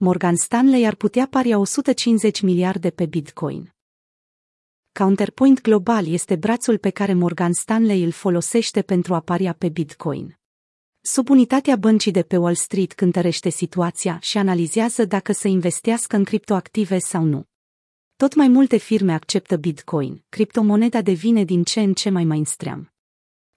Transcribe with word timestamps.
Morgan 0.00 0.36
Stanley 0.36 0.86
ar 0.86 0.94
putea 0.94 1.26
paria 1.30 1.58
150 1.58 2.40
miliarde 2.40 2.90
pe 2.90 3.06
Bitcoin. 3.06 3.74
Counterpoint 4.92 5.60
Global 5.60 6.06
este 6.06 6.36
brațul 6.36 6.78
pe 6.78 6.90
care 6.90 7.12
Morgan 7.14 7.52
Stanley 7.52 8.02
îl 8.04 8.10
folosește 8.10 8.82
pentru 8.82 9.14
a 9.14 9.20
paria 9.20 9.52
pe 9.52 9.68
Bitcoin. 9.68 10.38
Subunitatea 11.00 11.76
băncii 11.76 12.12
de 12.12 12.22
pe 12.22 12.36
Wall 12.36 12.54
Street 12.54 12.92
cântărește 12.94 13.48
situația 13.48 14.18
și 14.20 14.38
analizează 14.38 15.04
dacă 15.04 15.32
să 15.32 15.48
investească 15.48 16.16
în 16.16 16.24
criptoactive 16.24 16.98
sau 16.98 17.24
nu. 17.24 17.44
Tot 18.16 18.34
mai 18.34 18.48
multe 18.48 18.76
firme 18.76 19.12
acceptă 19.12 19.56
Bitcoin, 19.56 20.24
criptomoneda 20.28 21.02
devine 21.02 21.44
din 21.44 21.64
ce 21.64 21.80
în 21.80 21.94
ce 21.94 22.10
mai 22.10 22.24
mainstream. 22.24 22.92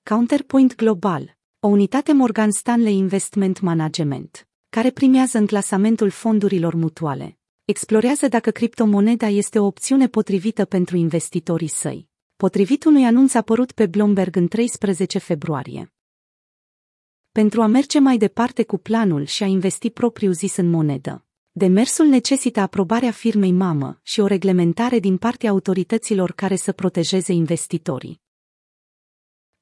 Counterpoint 0.04 0.76
Global, 0.76 1.38
o 1.60 1.68
unitate 1.68 2.14
Morgan 2.14 2.52
Stanley 2.52 2.98
Investment 2.98 3.60
Management, 3.60 4.46
care 4.72 4.92
primează 4.92 5.38
în 5.38 5.46
clasamentul 5.46 6.10
fondurilor 6.10 6.74
mutuale, 6.74 7.38
explorează 7.66 8.28
dacă 8.28 8.52
criptomoneda 8.52 9.28
este 9.28 9.60
o 9.60 9.66
opțiune 9.66 10.08
potrivită 10.08 10.66
pentru 10.66 10.98
investitorii 10.98 11.68
săi, 11.68 12.08
potrivit 12.36 12.84
unui 12.84 13.06
anunț 13.06 13.34
apărut 13.34 13.72
pe 13.72 13.86
Bloomberg 13.86 14.36
în 14.36 14.48
13 14.48 15.18
februarie. 15.18 15.94
Pentru 17.32 17.62
a 17.62 17.66
merge 17.66 18.00
mai 18.00 18.18
departe 18.18 18.64
cu 18.64 18.78
planul 18.78 19.26
și 19.26 19.44
a 19.44 19.46
investi 19.46 19.90
propriu 19.90 20.32
zis 20.32 20.56
în 20.56 20.70
monedă, 20.70 21.26
demersul 21.52 22.06
necesită 22.06 22.60
aprobarea 22.60 23.12
firmei 23.12 23.52
mamă 23.52 24.00
și 24.04 24.20
o 24.20 24.26
reglementare 24.26 25.00
din 25.00 25.18
partea 25.18 25.50
autorităților 25.50 26.32
care 26.32 26.56
să 26.56 26.72
protejeze 26.72 27.34
investitorii. 27.34 28.22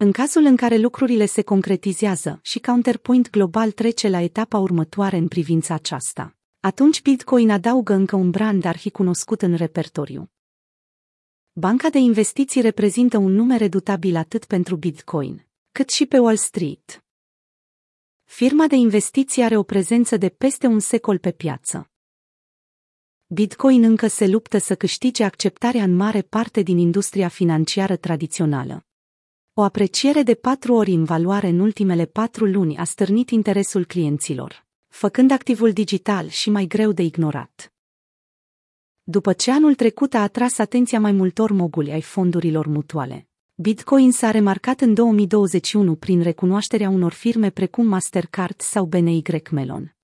În 0.01 0.11
cazul 0.11 0.43
în 0.43 0.55
care 0.55 0.77
lucrurile 0.77 1.25
se 1.25 1.41
concretizează 1.41 2.39
și 2.43 2.59
Counterpoint 2.59 3.29
Global 3.29 3.71
trece 3.71 4.07
la 4.07 4.21
etapa 4.21 4.57
următoare 4.57 5.17
în 5.17 5.27
privința 5.27 5.73
aceasta, 5.73 6.37
atunci 6.59 7.01
Bitcoin 7.01 7.49
adaugă 7.49 7.93
încă 7.93 8.15
un 8.15 8.29
brand 8.29 8.65
arhicunoscut 8.65 9.41
în 9.41 9.55
repertoriu. 9.55 10.31
Banca 11.51 11.89
de 11.89 11.97
investiții 11.97 12.61
reprezintă 12.61 13.17
un 13.17 13.31
nume 13.31 13.57
redutabil 13.57 14.15
atât 14.15 14.45
pentru 14.45 14.75
Bitcoin, 14.75 15.47
cât 15.71 15.89
și 15.89 16.05
pe 16.05 16.19
Wall 16.19 16.37
Street. 16.37 17.03
Firma 18.23 18.67
de 18.67 18.75
investiții 18.75 19.43
are 19.43 19.57
o 19.57 19.63
prezență 19.63 20.17
de 20.17 20.29
peste 20.29 20.67
un 20.67 20.79
secol 20.79 21.17
pe 21.17 21.31
piață. 21.31 21.91
Bitcoin 23.27 23.83
încă 23.83 24.07
se 24.07 24.27
luptă 24.27 24.57
să 24.57 24.75
câștige 24.75 25.23
acceptarea 25.23 25.83
în 25.83 25.95
mare 25.95 26.21
parte 26.21 26.61
din 26.61 26.77
industria 26.77 27.27
financiară 27.27 27.95
tradițională. 27.95 28.83
O 29.53 29.61
apreciere 29.61 30.23
de 30.23 30.35
patru 30.35 30.73
ori 30.73 30.91
în 30.91 31.03
valoare 31.03 31.47
în 31.47 31.59
ultimele 31.59 32.05
patru 32.05 32.45
luni 32.45 32.77
a 32.77 32.83
stârnit 32.83 33.29
interesul 33.29 33.85
clienților, 33.85 34.65
făcând 34.87 35.31
activul 35.31 35.71
digital 35.71 36.27
și 36.27 36.49
mai 36.49 36.65
greu 36.65 36.91
de 36.91 37.03
ignorat. 37.03 37.73
După 39.03 39.33
ce 39.33 39.51
anul 39.51 39.75
trecut 39.75 40.13
a 40.13 40.21
atras 40.21 40.57
atenția 40.57 40.99
mai 40.99 41.11
multor 41.11 41.51
moguli 41.51 41.91
ai 41.91 42.01
fondurilor 42.01 42.67
mutuale, 42.67 43.27
Bitcoin 43.55 44.11
s-a 44.11 44.31
remarcat 44.31 44.81
în 44.81 44.93
2021 44.93 45.95
prin 45.95 46.21
recunoașterea 46.21 46.89
unor 46.89 47.13
firme 47.13 47.49
precum 47.49 47.87
Mastercard 47.87 48.61
sau 48.61 48.85
BNY 48.85 49.21
Mellon. 49.51 49.95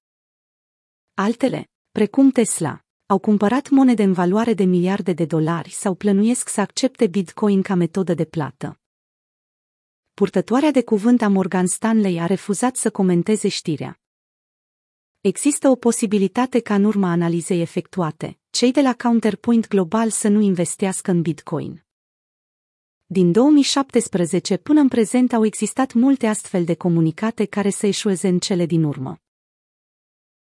Altele, 1.13 1.69
precum 1.91 2.29
Tesla, 2.29 2.83
au 3.05 3.19
cumpărat 3.19 3.69
monede 3.69 4.03
în 4.03 4.13
valoare 4.13 4.53
de 4.53 4.63
miliarde 4.63 5.13
de 5.13 5.25
dolari 5.25 5.69
sau 5.69 5.95
plănuiesc 5.95 6.49
să 6.49 6.61
accepte 6.61 7.07
Bitcoin 7.07 7.61
ca 7.61 7.75
metodă 7.75 8.13
de 8.13 8.25
plată. 8.25 8.79
Purtătoarea 10.15 10.71
de 10.71 10.83
cuvânt 10.83 11.21
a 11.21 11.27
Morgan 11.27 11.67
Stanley 11.67 12.19
a 12.19 12.25
refuzat 12.25 12.75
să 12.75 12.91
comenteze 12.91 13.47
știrea. 13.47 13.99
Există 15.21 15.69
o 15.69 15.75
posibilitate 15.75 16.59
ca 16.59 16.75
în 16.75 16.83
urma 16.83 17.11
analizei 17.11 17.61
efectuate, 17.61 18.39
cei 18.49 18.71
de 18.71 18.81
la 18.81 18.93
Counterpoint 18.93 19.67
Global 19.67 20.09
să 20.09 20.27
nu 20.27 20.39
investească 20.39 21.11
în 21.11 21.21
Bitcoin. 21.21 21.85
Din 23.05 23.31
2017 23.31 24.57
până 24.57 24.79
în 24.79 24.87
prezent 24.87 25.33
au 25.33 25.45
existat 25.45 25.93
multe 25.93 26.27
astfel 26.27 26.63
de 26.63 26.75
comunicate 26.75 27.45
care 27.45 27.69
să 27.69 27.87
eșueze 27.87 28.27
în 28.27 28.39
cele 28.39 28.65
din 28.65 28.83
urmă. 28.83 29.24